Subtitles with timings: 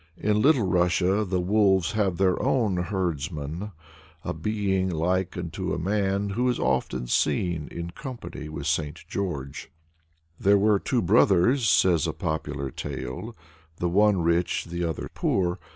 [0.17, 3.71] In Little Russia the wolves have their own herdsman
[4.23, 9.05] a being like unto a man, who is often seen in company with St.
[9.07, 9.69] George.
[10.39, 13.35] There were two brothers (says a popular tale),
[13.75, 15.59] the one rich, the other poor.